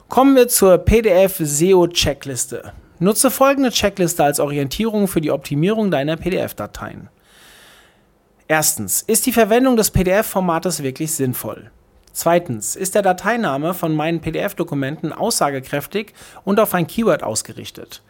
Kommen 0.09 0.37
wir 0.37 0.47
zur 0.47 0.79
PDF 0.79 1.39
SEO 1.41 1.89
Checkliste. 1.89 2.73
Nutze 3.01 3.33
folgende 3.33 3.71
Checkliste 3.71 4.23
als 4.23 4.39
Orientierung 4.39 5.09
für 5.09 5.21
die 5.21 5.33
Optimierung 5.33 5.91
deiner 5.91 6.17
PDF-Dateien. 6.17 7.09
Erstens, 8.47 9.03
ist 9.03 9.27
die 9.27 9.33
Verwendung 9.33 9.77
des 9.77 9.91
PDF-Formates 9.91 10.85
wirklich 10.85 11.13
sinnvoll? 11.13 11.73
Zweitens, 12.13 12.77
ist 12.77 12.95
der 12.95 13.03
Dateiname 13.03 13.75
von 13.75 13.97
meinen 13.97 14.21
PDF-Dokumenten 14.21 15.13
aussagekräftig 15.13 16.15
und 16.45 16.61
auf 16.61 16.73
ein 16.73 16.87
Keyword 16.87 17.25
ausgerichtet? 17.25 18.03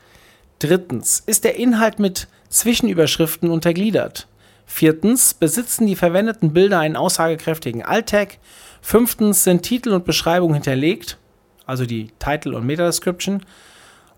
Drittens, 0.58 1.22
ist 1.26 1.44
der 1.44 1.56
Inhalt 1.56 1.98
mit 1.98 2.28
Zwischenüberschriften 2.48 3.50
untergliedert? 3.50 4.26
Viertens, 4.64 5.34
besitzen 5.34 5.86
die 5.86 5.96
verwendeten 5.96 6.52
Bilder 6.52 6.80
einen 6.80 6.96
aussagekräftigen 6.96 7.82
Alt-Tag? 7.82 8.38
Fünftens, 8.80 9.44
sind 9.44 9.62
Titel 9.62 9.90
und 9.90 10.04
Beschreibung 10.04 10.54
hinterlegt, 10.54 11.18
also 11.66 11.86
die 11.86 12.10
Title 12.18 12.56
und 12.56 12.66
Meta-Description? 12.66 13.44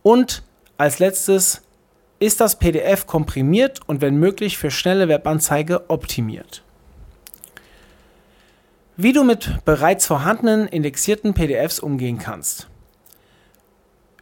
Und 0.03 0.43
als 0.77 1.01
letztes, 1.01 1.63
ist 2.21 2.41
das 2.41 2.59
PDF 2.59 3.07
komprimiert 3.07 3.81
und 3.87 4.01
wenn 4.01 4.17
möglich 4.17 4.59
für 4.59 4.71
schnelle 4.71 5.09
Webanzeige 5.09 5.89
optimiert? 5.89 6.63
Wie 8.97 9.13
du 9.13 9.23
mit 9.23 9.65
bereits 9.65 10.07
vorhandenen 10.07 10.67
indexierten 10.67 11.35
PDFs 11.35 11.79
umgehen 11.79 12.19
kannst. 12.19 12.69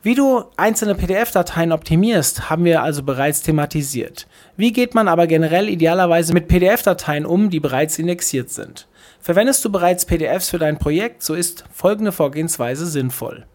Wie 0.07 0.15
du 0.15 0.45
einzelne 0.57 0.95
PDF-Dateien 0.95 1.73
optimierst, 1.73 2.49
haben 2.49 2.65
wir 2.65 2.81
also 2.81 3.03
bereits 3.03 3.43
thematisiert. 3.43 4.29
Wie 4.57 4.73
geht 4.73 4.95
man 4.95 5.09
aber 5.09 5.27
generell 5.27 5.69
idealerweise 5.69 6.33
mit 6.33 6.47
PDF-Dateien 6.47 7.27
um, 7.27 7.51
die 7.51 7.59
bereits 7.59 7.99
indexiert 7.99 8.51
sind? 8.51 8.87
Verwendest 9.19 9.65
du 9.65 9.73
bereits 9.73 10.07
PDFs 10.07 10.49
für 10.49 10.61
dein 10.61 10.79
Projekt, 10.79 11.25
so 11.25 11.35
ist 11.35 11.65
folgende 11.73 12.13
Vorgehensweise 12.13 12.87
sinnvoll. 12.87 13.47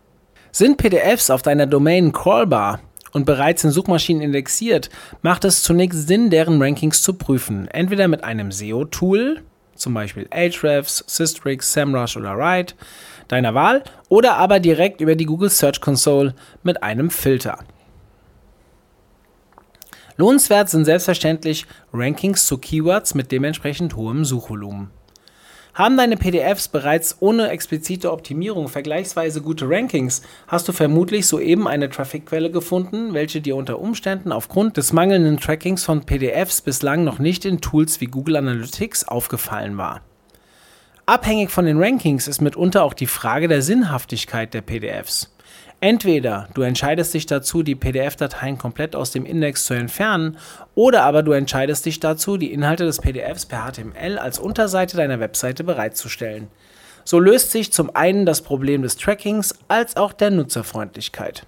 Sind 0.52 0.76
PDFs 0.76 1.30
auf 1.30 1.42
deiner 1.42 1.68
Domain 1.68 2.12
crawlbar 2.12 2.82
und 3.14 3.26
bereits 3.26 3.64
in 3.64 3.72
Suchmaschinen 3.72 4.22
indexiert, 4.22 4.90
macht 5.22 5.46
es 5.46 5.64
zunächst 5.64 6.10
Sinn, 6.10 6.30
deren 6.30 6.62
Rankings 6.62 7.02
zu 7.02 7.14
prüfen. 7.14 7.70
Entweder 7.70 8.10
mit 8.10 8.26
einem 8.26 8.52
SEO-Tool, 8.52 9.42
zum 9.76 9.94
Beispiel 9.94 10.28
Ahrefs, 10.32 11.04
Systrix, 11.08 11.72
SEMrush 11.72 12.18
oder 12.18 12.38
Write, 12.38 12.76
deiner 13.32 13.54
Wahl, 13.54 13.84
oder 14.10 14.38
aber 14.38 14.60
direkt 14.60 15.02
über 15.02 15.16
die 15.16 15.26
Google 15.26 15.50
Search 15.50 15.82
Console 15.82 16.36
mit 16.64 16.84
einem 16.84 17.10
Filter. 17.10 17.60
Lohnenswert 20.18 20.70
sind 20.70 20.86
selbstverständlich 20.86 21.66
Rankings 21.94 22.46
zu 22.46 22.58
Keywords 22.58 23.16
mit 23.16 23.32
dementsprechend 23.32 23.96
hohem 23.96 24.26
Suchvolumen. 24.26 24.92
Haben 25.74 25.96
deine 25.96 26.18
PDFs 26.18 26.68
bereits 26.68 27.18
ohne 27.22 27.50
explizite 27.50 28.12
Optimierung 28.12 28.68
vergleichsweise 28.68 29.42
gute 29.42 29.70
Rankings, 29.70 30.22
hast 30.48 30.68
du 30.68 30.74
vermutlich 30.74 31.28
soeben 31.28 31.66
eine 31.66 31.90
Trafficquelle 31.90 32.52
gefunden, 32.52 33.14
welche 33.14 33.40
dir 33.40 33.56
unter 33.56 33.80
Umständen 33.80 34.34
aufgrund 34.34 34.76
des 34.76 34.92
mangelnden 34.92 35.38
Trackings 35.38 35.86
von 35.86 36.06
PDFs 36.06 36.62
bislang 36.62 37.06
noch 37.06 37.20
nicht 37.20 37.46
in 37.46 37.62
Tools 37.62 38.02
wie 38.02 38.08
Google 38.08 38.36
Analytics 38.36 39.08
aufgefallen 39.08 39.78
war. 39.78 40.02
Abhängig 41.06 41.50
von 41.50 41.66
den 41.66 41.82
Rankings 41.82 42.28
ist 42.28 42.42
mitunter 42.42 42.84
auch 42.84 42.94
die 42.94 43.08
Frage 43.08 43.48
der 43.48 43.62
Sinnhaftigkeit 43.62 44.54
der 44.54 44.62
PDFs. 44.62 45.36
Entweder 45.80 46.48
du 46.54 46.62
entscheidest 46.62 47.14
dich 47.16 47.26
dazu, 47.26 47.64
die 47.64 47.74
PDF-Dateien 47.74 48.60
komplett 48.60 48.96
aus 48.96 49.10
dem 49.10 49.26
Index 49.26 49.66
zu 49.66 49.74
entfernen, 49.74 50.38
oder 50.76 51.04
aber 51.04 51.24
du 51.24 51.32
entscheidest 51.32 51.88
dich 51.88 52.00
dazu, 52.00 52.38
die 52.38 52.54
Inhalte 52.54 52.86
des 52.86 53.00
PDFs 53.00 53.48
per 53.48 53.72
HTML 53.72 54.20
als 54.20 54.38
Unterseite 54.38 54.96
deiner 54.96 55.20
Webseite 55.20 55.64
bereitzustellen. 55.64 56.50
So 57.04 57.20
löst 57.20 57.50
sich 57.50 57.74
zum 57.74 57.96
einen 57.96 58.28
das 58.28 58.44
Problem 58.44 58.84
des 58.84 58.96
Trackings 58.96 59.56
als 59.68 59.98
auch 59.98 60.14
der 60.14 60.30
Nutzerfreundlichkeit. 60.30 61.48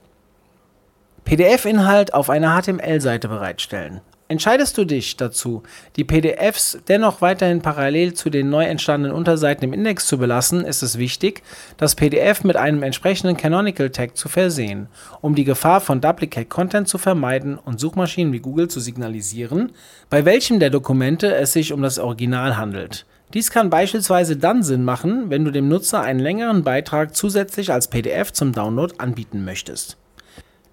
PDF-Inhalt 1.25 2.15
auf 2.15 2.31
einer 2.31 2.59
HTML-Seite 2.59 3.27
bereitstellen. 3.27 4.01
Entscheidest 4.29 4.77
du 4.77 4.85
dich 4.85 5.17
dazu, 5.17 5.63
die 5.97 6.05
PDFs 6.05 6.79
dennoch 6.87 7.21
weiterhin 7.21 7.61
parallel 7.61 8.13
zu 8.13 8.29
den 8.29 8.49
neu 8.49 8.63
entstandenen 8.63 9.15
Unterseiten 9.15 9.65
im 9.65 9.73
Index 9.73 10.07
zu 10.07 10.17
belassen, 10.17 10.63
ist 10.63 10.81
es 10.81 10.97
wichtig, 10.97 11.43
das 11.77 11.95
PDF 11.95 12.43
mit 12.43 12.55
einem 12.55 12.83
entsprechenden 12.83 13.35
Canonical 13.35 13.89
Tag 13.89 14.15
zu 14.15 14.29
versehen, 14.29 14.87
um 15.21 15.35
die 15.35 15.43
Gefahr 15.43 15.81
von 15.81 15.99
Duplicate 15.99 16.47
Content 16.47 16.87
zu 16.87 16.97
vermeiden 16.97 17.57
und 17.57 17.81
Suchmaschinen 17.81 18.31
wie 18.31 18.39
Google 18.39 18.69
zu 18.69 18.79
signalisieren, 18.79 19.73
bei 20.09 20.23
welchem 20.23 20.59
der 20.59 20.69
Dokumente 20.69 21.35
es 21.35 21.51
sich 21.51 21.73
um 21.73 21.81
das 21.81 21.99
Original 21.99 22.55
handelt. 22.55 23.05
Dies 23.33 23.51
kann 23.51 23.69
beispielsweise 23.69 24.37
dann 24.37 24.63
Sinn 24.63 24.85
machen, 24.85 25.29
wenn 25.31 25.43
du 25.43 25.51
dem 25.51 25.67
Nutzer 25.67 26.01
einen 26.01 26.19
längeren 26.19 26.63
Beitrag 26.63 27.15
zusätzlich 27.15 27.73
als 27.73 27.87
PDF 27.87 28.31
zum 28.31 28.53
Download 28.53 28.93
anbieten 28.99 29.43
möchtest. 29.43 29.97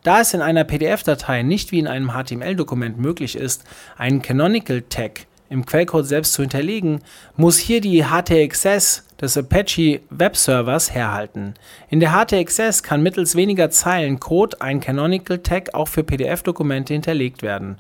Da 0.03 0.21
es 0.21 0.33
in 0.33 0.41
einer 0.41 0.65
PDF-Datei 0.65 1.43
nicht 1.43 1.73
wie 1.73 1.79
in 1.79 1.87
einem 1.87 2.13
HTML-Dokument 2.13 2.99
möglich 2.99 3.37
ist, 3.37 3.65
einen 3.99 4.23
Canonical 4.23 4.83
Tag 4.83 5.27
im 5.51 5.67
Quellcode 5.67 6.07
selbst 6.07 6.33
zu 6.33 6.43
hinterlegen, 6.43 7.01
muss 7.37 7.59
hier 7.59 7.81
die 7.81 8.05
HTXS 8.05 9.05
des 9.21 9.37
Apache 9.37 10.01
Webservers 10.09 10.95
herhalten. 10.95 11.55
In 11.91 12.01
der 12.01 12.13
HTXS 12.13 12.83
kann 12.83 13.03
mittels 13.03 13.35
weniger 13.35 13.69
Zeilen 13.69 14.21
Code 14.21 14.61
ein 14.61 14.81
Canonical 14.81 15.39
Tag 15.39 15.75
auch 15.75 15.89
für 15.89 16.05
PDF-Dokumente 16.05 16.95
hinterlegt 16.95 17.43
werden. 17.43 17.79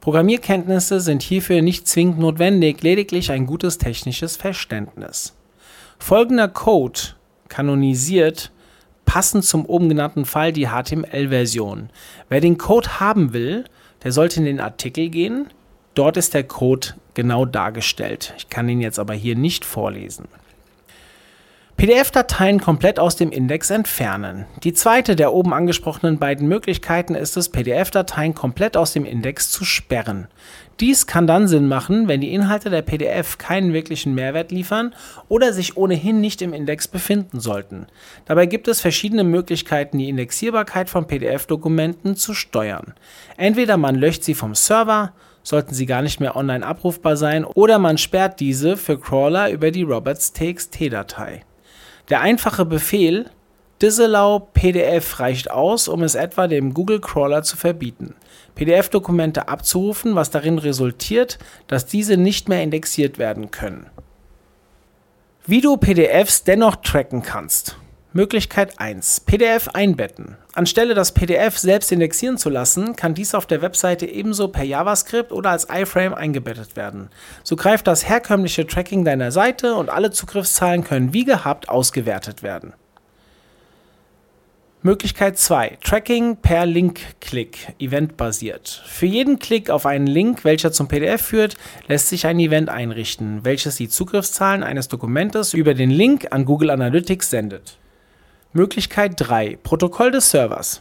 Programmierkenntnisse 0.00 1.00
sind 1.00 1.22
hierfür 1.22 1.62
nicht 1.62 1.88
zwingend 1.88 2.20
notwendig, 2.20 2.82
lediglich 2.82 3.32
ein 3.32 3.46
gutes 3.46 3.78
technisches 3.78 4.36
Verständnis. 4.36 5.34
Folgender 5.98 6.48
Code 6.48 7.00
kanonisiert 7.48 8.52
passend 9.06 9.44
zum 9.44 9.64
oben 9.64 9.88
genannten 9.88 10.26
Fall 10.26 10.52
die 10.52 10.68
HTML-Version. 10.68 11.88
Wer 12.28 12.40
den 12.42 12.58
Code 12.58 13.00
haben 13.00 13.32
will, 13.32 13.64
der 14.04 14.12
sollte 14.12 14.40
in 14.40 14.44
den 14.44 14.60
Artikel 14.60 15.08
gehen. 15.08 15.48
Dort 15.94 16.18
ist 16.18 16.34
der 16.34 16.44
Code 16.44 16.88
genau 17.14 17.46
dargestellt. 17.46 18.34
Ich 18.36 18.50
kann 18.50 18.68
ihn 18.68 18.82
jetzt 18.82 18.98
aber 18.98 19.14
hier 19.14 19.34
nicht 19.34 19.64
vorlesen. 19.64 20.28
PDF-Dateien 21.76 22.58
komplett 22.58 22.98
aus 22.98 23.16
dem 23.16 23.30
Index 23.30 23.68
entfernen. 23.68 24.46
Die 24.64 24.72
zweite 24.72 25.14
der 25.14 25.34
oben 25.34 25.52
angesprochenen 25.52 26.18
beiden 26.18 26.48
Möglichkeiten 26.48 27.14
ist 27.14 27.36
es, 27.36 27.50
PDF-Dateien 27.50 28.34
komplett 28.34 28.78
aus 28.78 28.94
dem 28.94 29.04
Index 29.04 29.50
zu 29.50 29.62
sperren. 29.66 30.26
Dies 30.80 31.06
kann 31.06 31.26
dann 31.26 31.48
Sinn 31.48 31.68
machen, 31.68 32.08
wenn 32.08 32.22
die 32.22 32.32
Inhalte 32.32 32.70
der 32.70 32.80
PDF 32.80 33.36
keinen 33.36 33.74
wirklichen 33.74 34.14
Mehrwert 34.14 34.52
liefern 34.52 34.94
oder 35.28 35.52
sich 35.52 35.76
ohnehin 35.76 36.22
nicht 36.22 36.40
im 36.40 36.54
Index 36.54 36.88
befinden 36.88 37.40
sollten. 37.40 37.88
Dabei 38.24 38.46
gibt 38.46 38.68
es 38.68 38.80
verschiedene 38.80 39.24
Möglichkeiten, 39.24 39.98
die 39.98 40.08
Indexierbarkeit 40.08 40.88
von 40.88 41.06
PDF-Dokumenten 41.06 42.16
zu 42.16 42.32
steuern. 42.32 42.94
Entweder 43.36 43.76
man 43.76 43.96
löscht 43.96 44.22
sie 44.22 44.34
vom 44.34 44.54
Server, 44.54 45.12
sollten 45.42 45.74
sie 45.74 45.84
gar 45.84 46.00
nicht 46.00 46.20
mehr 46.20 46.36
online 46.36 46.64
abrufbar 46.64 47.18
sein, 47.18 47.44
oder 47.44 47.78
man 47.78 47.98
sperrt 47.98 48.40
diese 48.40 48.78
für 48.78 48.98
Crawler 48.98 49.50
über 49.50 49.70
die 49.70 49.82
roberts.txt-Datei. 49.82 51.42
Der 52.08 52.20
einfache 52.20 52.64
Befehl 52.64 53.30
disallow 53.82 54.48
PDF 54.54 55.18
reicht 55.20 55.50
aus, 55.50 55.88
um 55.88 56.02
es 56.02 56.14
etwa 56.14 56.46
dem 56.46 56.72
Google 56.72 57.00
Crawler 57.00 57.42
zu 57.42 57.56
verbieten, 57.56 58.14
PDF-Dokumente 58.54 59.48
abzurufen, 59.48 60.14
was 60.14 60.30
darin 60.30 60.58
resultiert, 60.58 61.38
dass 61.66 61.86
diese 61.86 62.16
nicht 62.16 62.48
mehr 62.48 62.62
indexiert 62.62 63.18
werden 63.18 63.50
können. 63.50 63.86
Wie 65.46 65.60
du 65.60 65.76
PDFs 65.76 66.44
dennoch 66.44 66.76
tracken 66.76 67.22
kannst. 67.22 67.76
Möglichkeit 68.16 68.80
1. 68.80 69.20
PDF 69.20 69.68
einbetten. 69.74 70.38
Anstelle 70.54 70.94
das 70.94 71.12
PDF 71.12 71.58
selbst 71.58 71.92
indexieren 71.92 72.38
zu 72.38 72.48
lassen, 72.48 72.96
kann 72.96 73.12
dies 73.12 73.34
auf 73.34 73.44
der 73.44 73.60
Webseite 73.60 74.06
ebenso 74.06 74.48
per 74.48 74.64
JavaScript 74.64 75.32
oder 75.32 75.50
als 75.50 75.68
iFrame 75.70 76.14
eingebettet 76.14 76.76
werden. 76.76 77.10
So 77.44 77.56
greift 77.56 77.86
das 77.86 78.08
herkömmliche 78.08 78.66
Tracking 78.66 79.04
deiner 79.04 79.32
Seite 79.32 79.74
und 79.74 79.90
alle 79.90 80.12
Zugriffszahlen 80.12 80.82
können 80.82 81.12
wie 81.12 81.26
gehabt 81.26 81.68
ausgewertet 81.68 82.42
werden. 82.42 82.72
Möglichkeit 84.80 85.36
2. 85.36 85.76
Tracking 85.84 86.36
per 86.36 86.64
Link-Klick, 86.64 87.74
eventbasiert. 87.78 88.82
Für 88.86 89.06
jeden 89.06 89.38
Klick 89.38 89.68
auf 89.68 89.84
einen 89.84 90.06
Link, 90.06 90.42
welcher 90.42 90.72
zum 90.72 90.88
PDF 90.88 91.20
führt, 91.20 91.56
lässt 91.86 92.08
sich 92.08 92.26
ein 92.26 92.38
Event 92.38 92.70
einrichten, 92.70 93.44
welches 93.44 93.76
die 93.76 93.90
Zugriffszahlen 93.90 94.62
eines 94.62 94.88
Dokumentes 94.88 95.52
über 95.52 95.74
den 95.74 95.90
Link 95.90 96.28
an 96.30 96.46
Google 96.46 96.70
Analytics 96.70 97.28
sendet. 97.28 97.76
Möglichkeit 98.56 99.12
3. 99.16 99.58
Protokoll 99.62 100.12
des 100.12 100.30
Servers. 100.30 100.80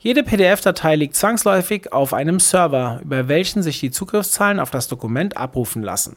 Jede 0.00 0.22
PDF-Datei 0.22 0.94
liegt 0.94 1.16
zwangsläufig 1.16 1.92
auf 1.92 2.14
einem 2.14 2.38
Server, 2.38 3.00
über 3.02 3.26
welchen 3.26 3.64
sich 3.64 3.80
die 3.80 3.90
Zugriffszahlen 3.90 4.60
auf 4.60 4.70
das 4.70 4.86
Dokument 4.86 5.36
abrufen 5.36 5.82
lassen. 5.82 6.16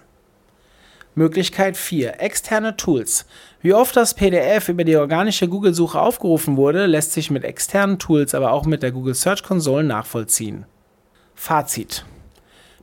Möglichkeit 1.16 1.78
4. 1.78 2.22
Externe 2.22 2.78
Tools. 2.78 3.26
Wie 3.60 3.74
oft 3.74 3.96
das 3.96 4.14
PDF 4.14 4.70
über 4.70 4.84
die 4.84 4.98
organische 4.98 5.48
Google-Suche 5.48 6.00
aufgerufen 6.00 6.58
wurde, 6.58 6.86
lässt 6.86 7.14
sich 7.14 7.32
mit 7.32 7.44
externen 7.44 7.98
Tools, 7.98 8.36
aber 8.36 8.52
auch 8.52 8.68
mit 8.68 8.84
der 8.84 8.92
Google 8.92 9.16
Search 9.16 9.42
Console 9.42 9.84
nachvollziehen. 9.84 10.68
Fazit. 11.34 12.06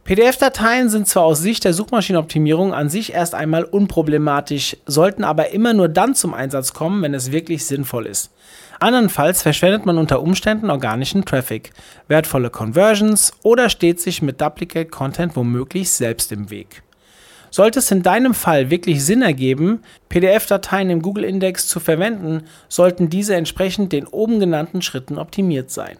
PDF-Dateien 0.06 0.88
sind 0.88 1.08
zwar 1.08 1.24
aus 1.24 1.40
Sicht 1.40 1.64
der 1.64 1.72
Suchmaschinenoptimierung 1.72 2.72
an 2.72 2.88
sich 2.88 3.12
erst 3.12 3.34
einmal 3.34 3.64
unproblematisch, 3.64 4.76
sollten 4.86 5.24
aber 5.24 5.50
immer 5.50 5.74
nur 5.74 5.88
dann 5.88 6.14
zum 6.14 6.32
Einsatz 6.32 6.72
kommen, 6.72 7.02
wenn 7.02 7.12
es 7.12 7.32
wirklich 7.32 7.66
sinnvoll 7.66 8.06
ist. 8.06 8.30
Andernfalls 8.78 9.42
verschwendet 9.42 9.84
man 9.84 9.98
unter 9.98 10.22
Umständen 10.22 10.70
organischen 10.70 11.24
Traffic, 11.24 11.72
wertvolle 12.06 12.50
Conversions 12.50 13.32
oder 13.42 13.68
steht 13.68 14.00
sich 14.00 14.22
mit 14.22 14.40
Duplicate 14.40 14.90
Content 14.90 15.34
womöglich 15.34 15.90
selbst 15.90 16.30
im 16.30 16.50
Weg. 16.50 16.84
Sollte 17.50 17.80
es 17.80 17.90
in 17.90 18.04
deinem 18.04 18.34
Fall 18.34 18.70
wirklich 18.70 19.04
Sinn 19.04 19.22
ergeben, 19.22 19.82
PDF-Dateien 20.08 20.88
im 20.88 21.02
Google-Index 21.02 21.66
zu 21.66 21.80
verwenden, 21.80 22.44
sollten 22.68 23.10
diese 23.10 23.34
entsprechend 23.34 23.90
den 23.90 24.06
oben 24.06 24.38
genannten 24.38 24.82
Schritten 24.82 25.18
optimiert 25.18 25.72
sein. 25.72 25.96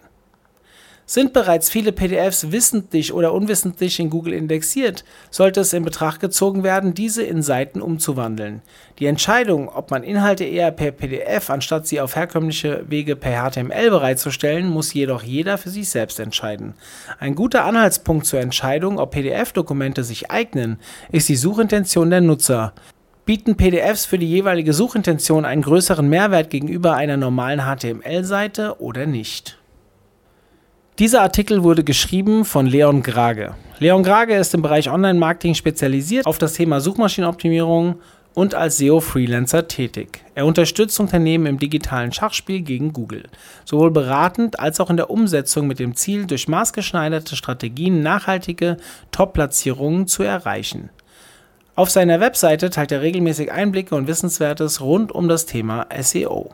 Sind 1.09 1.31
bereits 1.31 1.69
viele 1.69 1.93
PDFs 1.93 2.51
wissentlich 2.51 3.13
oder 3.13 3.31
unwissentlich 3.31 3.97
in 4.01 4.09
Google 4.09 4.33
indexiert, 4.33 5.05
sollte 5.31 5.61
es 5.61 5.71
in 5.71 5.85
Betracht 5.85 6.19
gezogen 6.19 6.63
werden, 6.63 6.93
diese 6.93 7.23
in 7.23 7.41
Seiten 7.41 7.81
umzuwandeln. 7.81 8.61
Die 8.99 9.05
Entscheidung, 9.05 9.69
ob 9.69 9.89
man 9.89 10.03
Inhalte 10.03 10.43
eher 10.43 10.69
per 10.71 10.91
PDF 10.91 11.49
anstatt 11.49 11.87
sie 11.87 12.01
auf 12.01 12.17
herkömmliche 12.17 12.83
Wege 12.89 13.15
per 13.15 13.49
HTML 13.49 13.89
bereitzustellen, 13.89 14.67
muss 14.67 14.93
jedoch 14.93 15.23
jeder 15.23 15.57
für 15.57 15.69
sich 15.69 15.89
selbst 15.89 16.19
entscheiden. 16.19 16.73
Ein 17.19 17.35
guter 17.35 17.63
Anhaltspunkt 17.63 18.25
zur 18.25 18.41
Entscheidung, 18.41 18.99
ob 18.99 19.11
PDF-Dokumente 19.11 20.03
sich 20.03 20.29
eignen, 20.29 20.77
ist 21.09 21.29
die 21.29 21.37
Suchintention 21.37 22.09
der 22.09 22.19
Nutzer. 22.19 22.73
Bieten 23.23 23.55
PDFs 23.55 24.05
für 24.05 24.17
die 24.17 24.29
jeweilige 24.29 24.73
Suchintention 24.73 25.45
einen 25.45 25.61
größeren 25.61 26.09
Mehrwert 26.09 26.49
gegenüber 26.49 26.95
einer 26.95 27.15
normalen 27.15 27.61
HTML-Seite 27.61 28.81
oder 28.81 29.05
nicht? 29.05 29.56
Dieser 30.99 31.21
Artikel 31.21 31.61
wurde 31.61 31.83
geschrieben 31.83 32.43
von 32.43 32.65
Leon 32.65 33.03
Grage. 33.03 33.53
Leon 33.77 34.01
Grage 34.01 34.33
ist 34.33 34.55
im 34.55 34.63
Bereich 34.63 34.89
Online-Marketing 34.89 35.53
spezialisiert 35.53 36.25
auf 36.25 36.39
das 36.39 36.53
Thema 36.53 36.79
Suchmaschinenoptimierung 36.79 37.99
und 38.33 38.55
als 38.55 38.79
SEO-Freelancer 38.79 39.67
tätig. 39.67 40.23
Er 40.33 40.47
unterstützt 40.47 40.99
Unternehmen 40.99 41.45
im 41.45 41.59
digitalen 41.59 42.11
Schachspiel 42.11 42.61
gegen 42.61 42.93
Google, 42.93 43.25
sowohl 43.63 43.91
beratend 43.91 44.59
als 44.59 44.79
auch 44.79 44.89
in 44.89 44.97
der 44.97 45.11
Umsetzung 45.11 45.67
mit 45.67 45.77
dem 45.77 45.95
Ziel, 45.95 46.25
durch 46.25 46.47
maßgeschneiderte 46.47 47.35
Strategien 47.35 48.01
nachhaltige 48.01 48.77
Top-Platzierungen 49.11 50.07
zu 50.07 50.23
erreichen. 50.23 50.89
Auf 51.75 51.91
seiner 51.91 52.19
Webseite 52.19 52.71
teilt 52.71 52.91
er 52.91 53.03
regelmäßig 53.03 53.51
Einblicke 53.51 53.93
und 53.93 54.07
Wissenswertes 54.07 54.81
rund 54.81 55.11
um 55.11 55.27
das 55.27 55.45
Thema 55.45 55.85
SEO. 56.01 56.49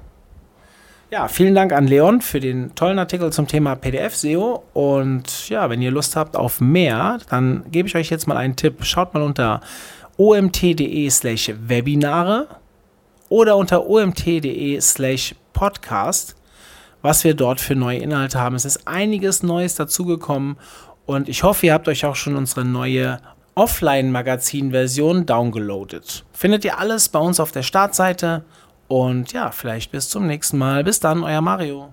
Ja, 1.14 1.28
vielen 1.28 1.54
Dank 1.54 1.74
an 1.74 1.86
Leon 1.86 2.22
für 2.22 2.40
den 2.40 2.74
tollen 2.74 2.98
Artikel 2.98 3.32
zum 3.32 3.48
Thema 3.48 3.76
PDF-SEO. 3.76 4.64
Und 4.74 5.48
ja, 5.48 5.70
wenn 5.70 5.80
ihr 5.80 5.92
Lust 5.92 6.16
habt 6.16 6.36
auf 6.36 6.60
mehr, 6.60 7.20
dann 7.30 7.66
gebe 7.70 7.88
ich 7.88 7.96
euch 7.96 8.10
jetzt 8.10 8.28
mal 8.28 8.36
einen 8.36 8.56
Tipp. 8.56 8.84
Schaut 8.84 9.14
mal 9.14 9.22
unter 9.22 9.62
omt.de 10.18 11.08
slash 11.12 11.52
Webinare 11.68 12.48
oder 13.30 13.58
unter 13.58 13.88
omt.de 13.88 14.82
slash 14.82 15.36
Podcast, 15.54 16.36
was 17.04 17.24
wir 17.24 17.36
dort 17.36 17.62
für 17.62 17.76
neue 17.76 18.00
Inhalte 18.00 18.40
haben. 18.40 18.56
Es 18.56 18.66
ist 18.66 18.88
einiges 18.88 19.44
Neues 19.44 19.76
dazugekommen 19.76 20.58
und 21.06 21.30
ich 21.30 21.44
hoffe, 21.44 21.68
ihr 21.68 21.74
habt 21.74 21.88
euch 21.88 22.08
auch 22.08 22.16
schon 22.16 22.36
unsere 22.36 22.66
neue 22.66 23.20
Offline-Magazin-Version 23.54 25.28
downgeloadet. 25.28 26.26
Findet 26.34 26.66
ihr 26.66 26.80
alles 26.80 27.10
bei 27.10 27.20
uns 27.20 27.40
auf 27.40 27.52
der 27.52 27.62
Startseite 27.62 28.46
und 28.94 29.34
ja, 29.34 29.50
vielleicht 29.50 29.92
bis 29.92 30.08
zum 30.08 30.28
nächsten 30.28 30.60
Mal. 30.60 30.84
Bis 30.84 31.00
dann, 31.00 31.24
euer 31.24 31.42
Mario. 31.42 31.90